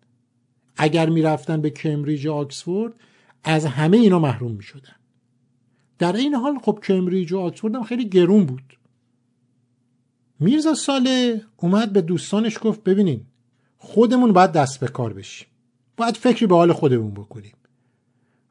اگر 0.77 1.09
می‌رفتن 1.09 1.61
به 1.61 1.69
کمبریج 1.69 2.27
آکسفورد 2.27 2.93
از 3.43 3.65
همه 3.65 3.97
اینا 3.97 4.19
محروم 4.19 4.51
می‌شدن. 4.51 4.95
در 5.99 6.15
این 6.15 6.35
حال 6.35 6.59
خب 6.59 6.79
کمبریج 6.83 7.33
و 7.33 7.39
آکسفورد 7.39 7.75
هم 7.75 7.83
خیلی 7.83 8.09
گرون 8.09 8.45
بود. 8.45 8.77
میرزا 10.39 10.73
ساله 10.73 11.41
اومد 11.57 11.93
به 11.93 12.01
دوستانش 12.01 12.57
گفت 12.61 12.83
ببینین 12.83 13.25
خودمون 13.77 14.33
باید 14.33 14.51
دست 14.51 14.79
به 14.79 14.87
کار 14.87 15.13
بشیم. 15.13 15.47
باید 15.97 16.17
فکری 16.17 16.47
به 16.47 16.55
حال 16.55 16.73
خودمون 16.73 17.11
بکنیم. 17.11 17.53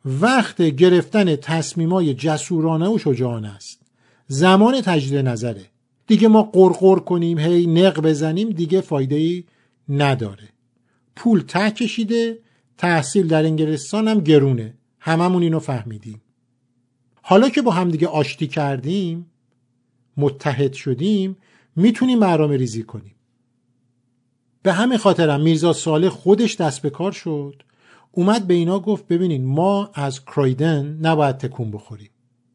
وقت 0.04 0.62
گرفتن 0.62 1.36
تصمیمای 1.36 2.14
جسورانه 2.14 2.88
و 2.88 2.98
شجاعانه 2.98 3.48
است. 3.48 3.82
زمان 4.26 4.80
تجدید 4.80 5.16
نظره. 5.16 5.64
دیگه 6.06 6.28
ما 6.28 6.42
قرقر 6.42 6.98
کنیم 6.98 7.38
هی 7.38 7.66
نق 7.66 8.00
بزنیم 8.00 8.50
دیگه 8.50 8.80
فایده 8.80 9.16
ای 9.16 9.44
نداره. 9.88 10.48
پول 11.16 11.40
ته 11.40 11.70
کشیده 11.70 12.38
تحصیل 12.78 13.26
در 13.26 13.44
انگلستان 13.44 14.08
هم 14.08 14.20
گرونه. 14.20 14.74
هممون 15.00 15.42
اینو 15.42 15.58
فهمیدیم. 15.58 16.22
حالا 17.22 17.48
که 17.48 17.62
با 17.62 17.70
همدیگه 17.70 18.08
آشتی 18.08 18.46
کردیم 18.46 19.26
متحد 20.16 20.72
شدیم 20.72 21.36
می‌تونیم 21.76 22.20
برنامه 22.20 22.56
ریزی 22.56 22.82
کنیم. 22.82 23.14
به 24.62 24.72
همین 24.72 24.98
خاطرم 24.98 25.40
میرزا 25.40 25.72
ساله 25.72 26.10
خودش 26.10 26.56
دست 26.56 26.82
به 26.82 26.90
کار 26.90 27.12
شد. 27.12 27.62
اومد 28.12 28.46
به 28.46 28.54
اینا 28.54 28.80
گفت 28.80 29.08
ببینین 29.08 29.44
ما 29.44 29.90
از 29.94 30.24
کرایدن 30.24 30.98
نباید 31.02 31.38
تکون 31.38 31.70
بخوریم. 31.70 32.10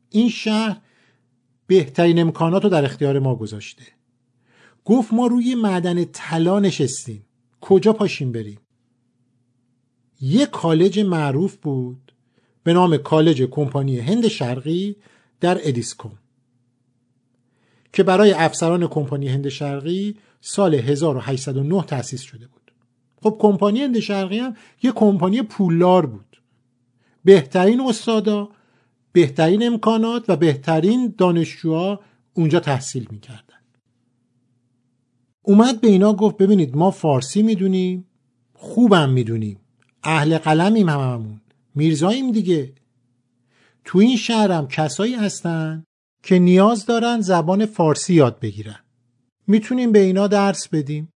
این 0.10 0.30
شهر 0.30 0.78
بهترین 1.68 2.20
امکانات 2.20 2.64
رو 2.64 2.70
در 2.70 2.86
اختیار 2.86 3.20
ما 3.20 3.36
گذاشته. 3.36 3.84
گفت 4.86 5.14
ما 5.14 5.28
روی 5.28 5.56
معدن 5.56 6.06
طلا 6.06 6.60
نشستیم. 6.60 7.26
کجا 7.62 7.94
پاشیم 7.94 8.32
بریم؟ 8.32 8.60
یه 10.22 10.46
کالج 10.46 11.00
معروف 11.00 11.56
بود 11.56 12.12
به 12.64 12.74
نام 12.74 12.98
کالج 12.98 13.42
کمپانی 13.42 14.00
هند 14.00 14.28
شرقی 14.28 14.96
در 15.40 15.58
ادیسکوم 15.62 16.18
که 17.94 18.04
برای 18.04 18.34
افسران 18.34 18.88
کمپانی 18.88 19.28
هند 19.28 19.50
شرقی 19.50 20.18
سال 20.42 20.76
1809 20.76 21.84
تأسیس 21.84 22.22
شده 22.22 22.48
بود. 22.48 22.57
خب 23.22 23.38
کمپانی 23.40 23.82
هند 23.82 24.00
شرقی 24.00 24.40
هم 24.40 24.56
یه 24.84 24.92
کمپانی 24.92 25.42
پولدار 25.42 26.06
بود. 26.06 26.42
بهترین 27.24 27.82
استادا 27.82 28.50
بهترین 29.12 29.68
امکانات 29.68 30.30
و 30.30 30.36
بهترین 30.36 31.14
دانشجوها 31.18 32.00
اونجا 32.34 32.60
تحصیل 32.60 33.08
می‌کردن. 33.12 33.44
اومد 35.42 35.82
به 35.82 35.88
اینا 35.88 36.14
گفت 36.14 36.38
ببینید 36.38 36.76
ما 36.76 36.92
فارسی 36.92 37.44
می‌دونیم 37.44 38.08
خوبم 38.54 39.10
می‌دونیم 39.10 39.60
اهل 40.04 40.38
قلمیم 40.38 40.90
هممون 40.90 41.42
میرزاییم 41.76 42.32
دیگه. 42.32 42.74
تو 43.86 44.00
این 44.00 44.18
شهرم 44.18 44.68
کسایی 44.68 45.16
هستن 45.16 45.84
که 46.24 46.40
نیاز 46.40 46.86
دارن 46.86 47.22
زبان 47.22 47.66
فارسی 47.66 48.14
یاد 48.14 48.40
بگیرن. 48.40 48.80
می‌تونیم 49.48 49.92
به 49.92 50.00
اینا 50.00 50.28
درس 50.28 50.68
بدیم. 50.68 51.10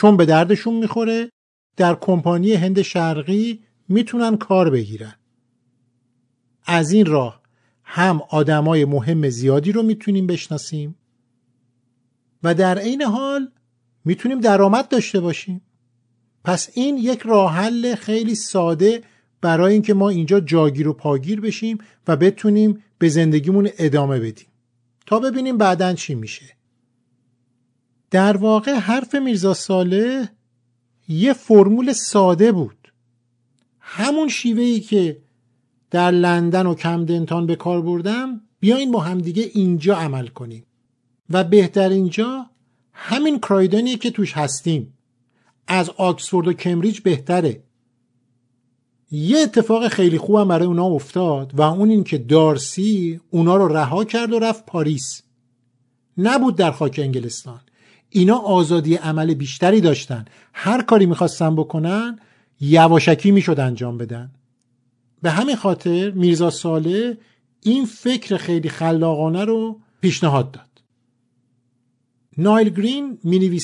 چون 0.00 0.16
به 0.16 0.26
دردشون 0.26 0.74
می‌خوره 0.74 1.30
در 1.76 1.94
کمپانی 1.94 2.52
هند 2.52 2.82
شرقی 2.82 3.60
می‌تونن 3.88 4.36
کار 4.36 4.70
بگیرن. 4.70 5.14
از 6.64 6.92
این 6.92 7.06
راه 7.06 7.42
هم 7.84 8.20
آدمای 8.30 8.84
مهم 8.84 9.28
زیادی 9.28 9.72
رو 9.72 9.82
می‌تونیم 9.82 10.26
بشناسیم 10.26 10.94
و 12.42 12.54
در 12.54 12.78
عین 12.78 13.02
حال 13.02 13.50
می‌تونیم 14.04 14.40
درآمد 14.40 14.88
داشته 14.88 15.20
باشیم. 15.20 15.62
پس 16.44 16.70
این 16.74 16.96
یک 16.96 17.20
راه 17.20 17.52
حل 17.52 17.94
خیلی 17.94 18.34
ساده 18.34 19.02
برای 19.40 19.72
اینکه 19.72 19.94
ما 19.94 20.08
اینجا 20.08 20.40
جاگیر 20.40 20.88
و 20.88 20.92
پاگیر 20.92 21.40
بشیم 21.40 21.78
و 22.08 22.16
بتونیم 22.16 22.82
به 22.98 23.08
زندگیمون 23.08 23.68
ادامه 23.78 24.20
بدیم. 24.20 24.48
تا 25.06 25.18
ببینیم 25.18 25.58
بعدا 25.58 25.92
چی 25.92 26.14
میشه. 26.14 26.59
در 28.10 28.36
واقع 28.36 28.74
حرف 28.74 29.14
میرزا 29.14 29.54
ساله 29.54 30.28
یه 31.08 31.32
فرمول 31.32 31.92
ساده 31.92 32.52
بود. 32.52 32.92
همون 33.80 34.28
شیوه 34.28 34.62
ای 34.62 34.80
که 34.80 35.22
در 35.90 36.10
لندن 36.10 36.66
و 36.66 36.74
کمدنتان 36.74 37.46
به 37.46 37.56
کار 37.56 37.82
بردم 37.82 38.40
بیاین 38.60 38.90
با 38.90 39.00
همدیگه 39.00 39.50
اینجا 39.54 39.96
عمل 39.96 40.26
کنیم. 40.26 40.66
و 41.30 41.44
بهترین 41.44 42.08
جا 42.08 42.46
همین 42.92 43.38
کرایدنیه 43.38 43.96
که 43.96 44.10
توش 44.10 44.32
هستیم. 44.32 44.94
از 45.66 45.90
آکسفورد 45.90 46.48
و 46.48 46.52
کمبریج 46.52 47.00
بهتره. 47.00 47.62
یه 49.10 49.38
اتفاق 49.38 49.88
خیلی 49.88 50.18
خوبم 50.18 50.48
برای 50.48 50.66
اونا 50.66 50.86
افتاد 50.86 51.52
و 51.54 51.62
اون 51.62 51.90
این 51.90 52.04
که 52.04 52.18
دارسی 52.18 53.20
اونا 53.30 53.56
رو 53.56 53.68
رها 53.68 54.04
کرد 54.04 54.32
و 54.32 54.38
رفت 54.38 54.66
پاریس. 54.66 55.22
نبود 56.18 56.56
در 56.56 56.70
خاک 56.70 57.00
انگلستان. 57.02 57.60
اینا 58.10 58.36
آزادی 58.36 58.94
عمل 58.94 59.34
بیشتری 59.34 59.80
داشتن. 59.80 60.24
هر 60.52 60.82
کاری 60.82 61.06
می‌خواستن 61.06 61.56
بکنن 61.56 62.18
یواشکی 62.60 63.30
می‌شد 63.30 63.60
انجام 63.60 63.98
بدن. 63.98 64.30
به 65.22 65.30
همین 65.30 65.56
خاطر 65.56 66.10
میرزا 66.10 66.50
ساله 66.50 67.18
این 67.62 67.84
فکر 67.84 68.36
خیلی 68.36 68.68
خلاقانه 68.68 69.44
رو 69.44 69.80
پیشنهاد 70.00 70.50
داد. 70.50 70.82
نایل 72.38 72.70
گرین 72.70 73.18
می 73.24 73.60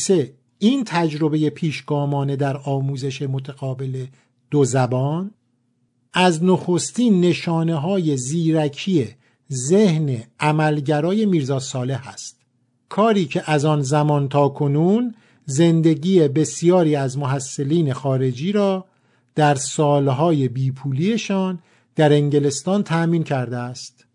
این 0.59 0.85
تجربه 0.87 1.51
پیشگامانه 1.51 2.37
در 2.37 2.57
آموزش 2.57 3.23
متقابل 3.23 4.07
دو 4.51 4.65
زبان 4.65 5.31
از 6.13 6.45
نخستین 6.45 7.21
نشانه 7.21 7.75
های 7.75 8.17
زیرکی 8.17 9.09
ذهن 9.53 10.23
عملگرای 10.41 11.27
میرزا 11.27 11.59
صالح 11.59 12.09
است 12.09 12.36
کاری 12.89 13.25
که 13.25 13.51
از 13.51 13.65
آن 13.65 13.83
زمان 13.83 14.29
تا 14.29 14.49
کنون 14.49 15.15
زندگی 15.47 16.29
بسیاری 16.29 16.97
از 16.97 17.19
محصلین 17.19 17.93
خارجی 17.93 18.53
را 18.53 18.87
در 19.35 19.55
سالهای 19.55 20.49
بیپولیشان 20.49 21.59
در 21.97 22.13
انگلستان 22.13 22.83
تأمین 22.83 23.23
کرده 23.25 23.57
است. 23.57 24.07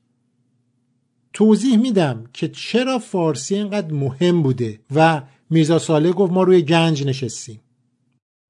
توضیح 1.34 1.78
میدم 1.78 2.24
که 2.34 2.48
چرا 2.48 3.00
فارسی 3.00 3.56
اینقدر 3.56 3.94
مهم 3.94 4.44
بوده 4.44 4.80
و 4.96 5.22
میرزا 5.50 5.80
ساله 5.80 6.12
گفت 6.12 6.34
ما 6.34 6.44
روی 6.44 6.62
گنج 6.62 7.08
نشستیم. 7.08 7.62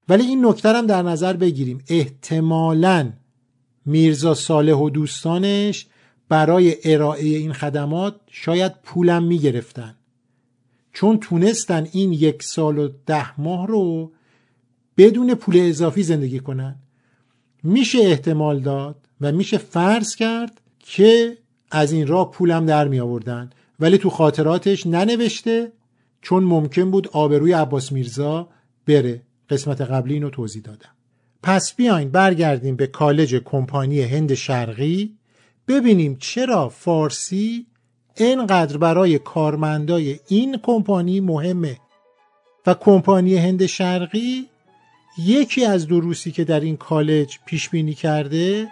ولی 0.09 0.23
این 0.23 0.45
نکته 0.45 0.69
هم 0.69 0.85
در 0.85 1.01
نظر 1.01 1.33
بگیریم. 1.33 1.83
احتمالا 1.87 3.11
میرزا 3.85 4.33
صالح 4.33 4.73
و 4.73 4.89
دوستانش 4.89 5.87
برای 6.29 6.75
ارائه 6.83 7.25
این 7.25 7.53
خدمات 7.53 8.15
شاید 8.31 8.81
پولم 8.83 9.23
می‌گرفتن. 9.23 9.95
چون 10.93 11.19
تونستن 11.19 11.87
این 11.91 12.13
یک 12.13 12.43
سال 12.43 12.77
و 12.77 12.89
ده 13.05 13.41
ماه 13.41 13.67
رو 13.67 14.11
بدون 14.97 15.33
پول 15.35 15.59
اضافی 15.59 16.03
زندگی 16.03 16.39
کنن. 16.39 16.75
میشه 17.63 17.99
احتمال 17.99 18.59
داد 18.59 18.95
و 19.21 19.31
میشه 19.31 19.57
فرض 19.57 20.15
کرد 20.15 20.61
که 20.79 21.37
از 21.71 21.91
این 21.91 22.07
راه 22.07 22.31
پولم 22.31 22.65
در 22.65 22.87
می 22.87 22.99
آوردن. 22.99 23.49
ولی 23.79 23.97
تو 23.97 24.09
خاطراتش 24.09 24.87
ننوشته 24.87 25.71
چون 26.21 26.43
ممکن 26.43 26.91
بود 26.91 27.07
آبروی 27.07 27.53
عباس 27.53 27.91
میرزا 27.91 28.49
بره. 28.87 29.21
قسمت 29.49 29.81
قبلی 29.81 30.13
اینو 30.13 30.29
توضیح 30.29 30.61
دادم. 30.61 30.89
پس 31.43 31.75
بیاین 31.75 32.09
برگردیم 32.09 32.75
به 32.75 32.87
کالج 32.87 33.35
کمپانی 33.35 34.01
هند 34.01 34.33
شرقی. 34.33 35.17
ببینیم 35.67 36.17
چرا 36.19 36.69
فارسی 36.69 37.65
اینقدر 38.15 38.77
برای 38.77 39.19
کارمندای 39.19 40.19
این 40.27 40.57
کمپانی 40.63 41.19
مهمه. 41.19 41.77
و 42.65 42.73
کمپانی 42.73 43.35
هند 43.35 43.65
شرقی 43.65 44.49
یکی 45.17 45.65
از 45.65 45.87
دروسی 45.87 46.31
که 46.31 46.43
در 46.43 46.59
این 46.59 46.77
کالج 46.77 47.39
پیش 47.45 47.69
بینی 47.69 47.93
کرده 47.93 48.67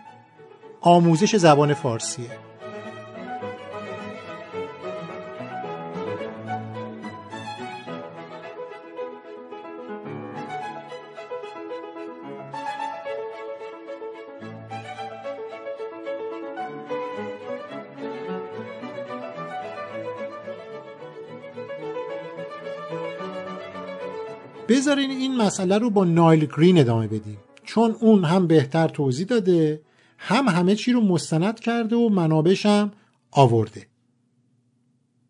آموزش 0.82 1.36
زبان 1.36 1.74
فارسیه. 1.74 2.49
بذارین 24.70 25.12
این 25.12 25.38
مسئله 25.38 25.78
رو 25.78 25.90
با 25.90 26.06
نایل 26.06 26.46
گرین 26.46 26.78
ادامه 26.78 27.08
بدیم. 27.08 27.38
چون 27.64 27.96
اون 28.00 28.24
هم 28.24 28.48
بهتر 28.48 28.88
توضیح 28.88 29.26
داده 29.26 29.82
هم 30.18 30.48
همه 30.48 30.76
چی 30.76 30.92
رو 30.92 31.02
مستند 31.02 31.60
کرده 31.60 31.96
و 31.96 32.10
منابش 32.10 32.66
هم 32.66 32.92
آورده. 33.32 33.88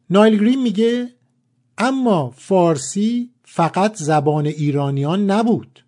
نایل 0.09 0.39
گرین 0.39 0.61
میگه 0.61 1.09
اما 1.77 2.33
فارسی 2.35 3.29
فقط 3.43 3.95
زبان 3.95 4.45
ایرانیان 4.45 5.31
نبود. 5.31 5.85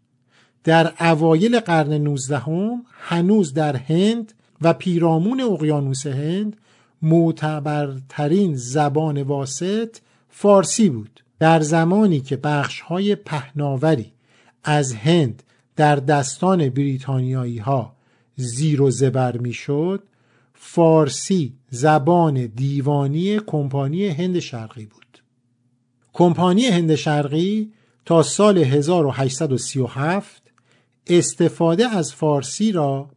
در 0.64 0.94
اوایل 1.00 1.60
قرن 1.60 1.94
نوزدهم 1.94 2.86
هنوز 2.92 3.54
در 3.54 3.76
هند 3.76 4.34
و 4.62 4.74
پیرامون 4.74 5.42
اقیانوس 5.42 6.08
هند 6.08 6.58
معتبرترین 7.02 8.56
زبان 8.56 9.22
واسط 9.24 9.98
فارسی 10.30 10.90
بود. 10.90 11.21
در 11.42 11.60
زمانی 11.62 12.20
که 12.20 12.38
بخشهای 12.38 13.16
پهناوری 13.16 14.14
از 14.64 14.94
هند 14.94 15.44
در 15.76 15.96
دستان 15.96 16.70
بریتانیایی 16.70 17.58
ها 17.58 17.96
زیر 18.36 18.82
و 18.82 18.92
زبر 18.92 19.38
می 19.38 19.54
شد 19.54 20.04
فارسی 20.54 21.54
زبان 21.70 22.46
دیوانی 22.46 23.40
کمپانی 23.40 24.08
هند 24.08 24.40
شرقی 24.40 24.86
بود 24.86 25.24
کمپانی 26.14 26.66
هند 26.66 26.96
شرقی 26.96 27.72
تا 28.06 28.24
سال 28.24 28.58
1837 28.58 30.52
استفاده 31.08 31.88
از 31.88 32.14
فارسی 32.14 32.72
را 32.72 33.10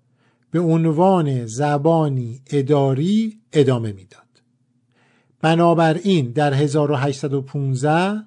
به 0.50 0.60
عنوان 0.60 1.46
زبانی 1.46 2.40
اداری 2.50 3.38
ادامه 3.52 3.92
می‌داد. 3.92 4.23
بنابراین 5.44 6.30
در 6.30 6.54
1815 6.54 8.22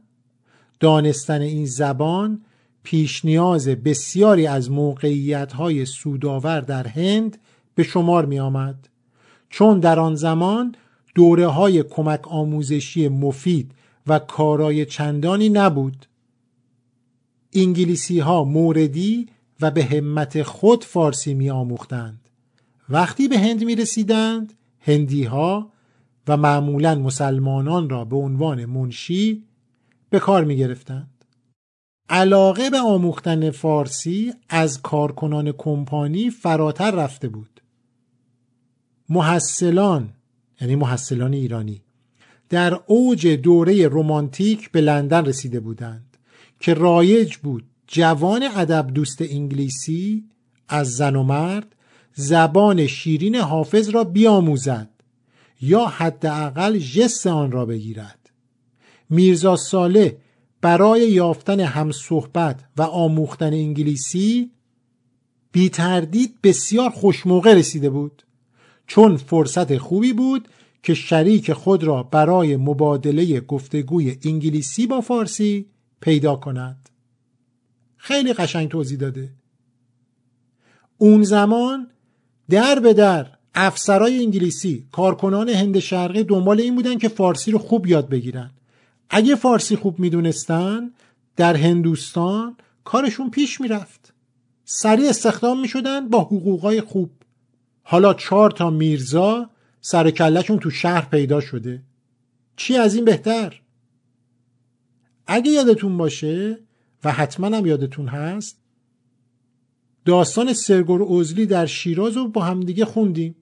دانستن 0.79 1.41
این 1.41 1.65
زبان 1.65 2.41
پیش 2.83 3.25
نیاز 3.25 3.67
بسیاری 3.67 4.47
از 4.47 4.71
موقعیت 4.71 5.53
های 5.53 5.85
سودآور 5.85 6.61
در 6.61 6.87
هند 6.87 7.37
به 7.75 7.83
شمار 7.83 8.25
می 8.25 8.39
آمد. 8.39 8.89
چون 9.49 9.79
در 9.79 9.99
آن 9.99 10.15
زمان 10.15 10.75
دوره 11.15 11.47
های 11.47 11.83
کمک 11.83 12.27
آموزشی 12.27 13.07
مفید 13.07 13.71
و 14.07 14.19
کارای 14.19 14.85
چندانی 14.85 15.49
نبود. 15.49 16.05
انگلیسی 17.53 18.19
ها 18.19 18.43
موردی 18.43 19.29
و 19.61 19.71
به 19.71 19.85
همت 19.85 20.43
خود 20.43 20.83
فارسی 20.83 21.33
می 21.33 21.49
آموختند. 21.49 22.29
وقتی 22.89 23.27
به 23.27 23.39
هند 23.39 23.63
می 23.63 23.75
رسیدند 23.75 24.53
هندی 24.79 25.23
ها 25.23 25.76
و 26.27 26.37
معمولا 26.37 26.95
مسلمانان 26.95 27.89
را 27.89 28.05
به 28.05 28.15
عنوان 28.15 28.65
منشی 28.65 29.43
به 30.09 30.19
کار 30.19 30.43
می 30.43 30.57
گرفتند. 30.57 31.25
علاقه 32.09 32.69
به 32.69 32.79
آموختن 32.79 33.51
فارسی 33.51 34.33
از 34.49 34.81
کارکنان 34.81 35.51
کمپانی 35.51 36.29
فراتر 36.29 36.91
رفته 36.91 37.27
بود. 37.27 37.61
محصلان 39.09 40.09
یعنی 40.61 40.75
محصلان 40.75 41.33
ایرانی 41.33 41.81
در 42.49 42.79
اوج 42.85 43.27
دوره 43.27 43.87
رومانتیک 43.87 44.71
به 44.71 44.81
لندن 44.81 45.25
رسیده 45.25 45.59
بودند 45.59 46.17
که 46.59 46.73
رایج 46.73 47.35
بود 47.35 47.63
جوان 47.87 48.43
ادب 48.55 48.87
دوست 48.93 49.21
انگلیسی 49.21 50.25
از 50.67 50.95
زن 50.95 51.15
و 51.15 51.23
مرد 51.23 51.75
زبان 52.13 52.87
شیرین 52.87 53.35
حافظ 53.35 53.89
را 53.89 54.03
بیاموزد 54.03 54.89
یا 55.61 55.85
حداقل 55.85 56.77
جست 56.77 57.27
آن 57.27 57.51
را 57.51 57.65
بگیرد. 57.65 58.29
میرزا 59.09 59.55
ساله 59.55 60.17
برای 60.61 61.11
یافتن 61.11 61.59
همصحبت 61.59 62.63
و 62.77 62.81
آموختن 62.81 63.53
انگلیسی 63.53 64.51
بی 65.51 65.69
تردید 65.69 66.41
بسیار 66.43 66.89
خوشموقع 66.89 67.53
رسیده 67.53 67.89
بود 67.89 68.23
چون 68.87 69.17
فرصت 69.17 69.77
خوبی 69.77 70.13
بود 70.13 70.47
که 70.83 70.93
شریک 70.93 71.53
خود 71.53 71.83
را 71.83 72.03
برای 72.03 72.57
مبادله 72.57 73.39
گفتگوی 73.39 74.17
انگلیسی 74.25 74.87
با 74.87 75.01
فارسی 75.01 75.65
پیدا 76.01 76.35
کند. 76.35 76.89
خیلی 77.97 78.33
قشنگ 78.33 78.69
توضیح 78.69 78.97
داده. 78.97 79.33
اون 80.97 81.23
زمان 81.23 81.87
در 82.49 82.79
به 82.79 82.93
در 82.93 83.36
افسرای 83.59 84.19
انگلیسی 84.19 84.87
کارکنان 84.91 85.49
هند 85.49 85.79
شرقی 85.79 86.23
دنبال 86.23 86.61
این 86.61 86.75
بودن 86.75 86.97
که 86.97 87.07
فارسی 87.07 87.51
رو 87.51 87.59
خوب 87.59 87.87
یاد 87.87 88.09
بگیرن. 88.09 88.51
اگه 89.09 89.35
فارسی 89.35 89.75
خوب 89.75 89.99
می‌دونستن 89.99 90.91
در 91.35 91.55
هندوستان 91.55 92.57
کارشون 92.83 93.29
پیش 93.29 93.61
می‌رفت. 93.61 94.13
سریع 94.65 95.09
استخدام 95.09 95.61
می‌شدن 95.61 96.09
با 96.09 96.21
حقوقای 96.21 96.81
خوب. 96.81 97.09
حالا 97.83 98.13
چهار 98.13 98.51
تا 98.51 98.69
میرزا 98.69 99.49
سر 99.81 100.11
کلشون 100.11 100.59
تو 100.59 100.69
شهر 100.69 101.09
پیدا 101.09 101.39
شده. 101.39 101.83
چی 102.55 102.75
از 102.75 102.95
این 102.95 103.05
بهتر؟ 103.05 103.61
اگه 105.27 105.51
یادتون 105.51 105.97
باشه 105.97 106.59
و 107.03 107.11
حتما 107.11 107.57
هم 107.57 107.65
یادتون 107.65 108.07
هست 108.07 108.59
داستان 110.05 110.53
سرگور 110.53 111.03
اوزلی 111.03 111.45
در 111.45 111.65
شیراز 111.65 112.17
رو 112.17 112.27
با 112.27 112.41
همدیگه 112.41 112.85
خوندیم. 112.85 113.35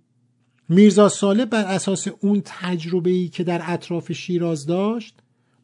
میرزا 0.70 1.10
ساله 1.10 1.46
بر 1.46 1.66
اساس 1.66 2.08
اون 2.20 2.42
تجربه 2.46 3.10
ای 3.10 3.28
که 3.28 3.44
در 3.44 3.62
اطراف 3.66 4.12
شیراز 4.12 4.66
داشت 4.66 5.16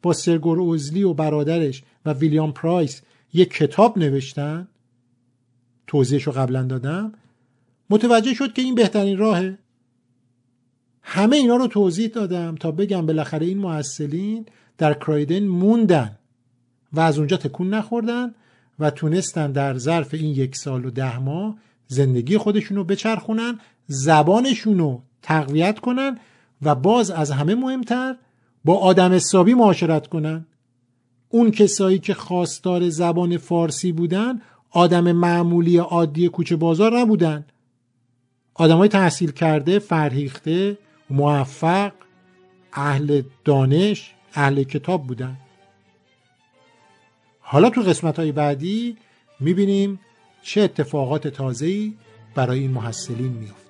با 0.02 0.12
سرگور 0.12 0.60
اوزلی 0.60 1.02
و 1.02 1.14
برادرش 1.14 1.82
و 2.06 2.12
ویلیام 2.12 2.52
پرایس 2.52 3.02
یک 3.32 3.50
کتاب 3.50 3.98
نوشتن. 3.98 4.68
توضیحش 5.86 6.22
رو 6.22 6.32
قبلا 6.32 6.62
دادم. 6.62 7.12
متوجه 7.90 8.34
شد 8.34 8.52
که 8.52 8.62
این 8.62 8.74
بهترین 8.74 9.18
راهه. 9.18 9.58
همه 11.02 11.36
اینا 11.36 11.56
رو 11.56 11.66
توضیح 11.66 12.08
دادم 12.08 12.54
تا 12.54 12.70
بگم 12.70 13.06
بالاخره 13.06 13.46
این 13.46 13.58
محصلین 13.58 14.46
در 14.78 14.94
کرایدن 14.94 15.42
موندن 15.44 16.18
و 16.92 17.00
از 17.00 17.18
اونجا 17.18 17.36
تکون 17.36 17.74
نخوردن 17.74 18.34
و 18.78 18.90
تونستن 18.90 19.52
در 19.52 19.78
ظرف 19.78 20.14
این 20.14 20.34
یک 20.34 20.56
سال 20.56 20.84
و 20.84 20.90
ده 20.90 21.18
ماه 21.18 21.56
زندگی 21.86 22.38
خودشون 22.38 22.76
رو 22.76 22.84
بچرخونن 22.84 23.60
زبانشون 23.86 24.78
رو 24.78 25.02
تقویت 25.22 25.78
کنن 25.78 26.18
و 26.62 26.74
باز 26.74 27.10
از 27.10 27.30
همه 27.30 27.54
مهمتر 27.54 28.16
با 28.64 28.78
آدم 28.78 29.12
حسابی 29.12 29.54
معاشرت 29.54 30.06
کنن. 30.06 30.46
اون 31.28 31.50
کسایی 31.50 31.98
که 31.98 32.14
خواستار 32.14 32.88
زبان 32.88 33.36
فارسی 33.36 33.92
بودن 33.92 34.40
آدم 34.70 35.12
معمولی 35.12 35.76
عادی 35.78 36.28
کوچه 36.28 36.56
بازار 36.56 36.98
نبودن. 36.98 37.44
های 38.56 38.88
تحصیل 38.88 39.30
کرده 39.30 39.78
فرهیخته 39.78 40.78
موفق 41.10 41.92
اهل 42.72 43.22
دانش 43.44 44.14
اهل 44.34 44.62
کتاب 44.62 45.06
بودن. 45.06 45.36
حالا 47.40 47.70
تو 47.70 47.80
قسمت 47.80 48.18
های 48.18 48.32
بعدی 48.32 48.96
می‌بینیم 49.40 50.00
چه 50.42 50.60
اتفاقات 50.60 51.28
تازه‌ای 51.28 51.94
برای 52.34 52.58
این 52.58 52.70
محصلین 52.70 53.32
میافت 53.32 53.61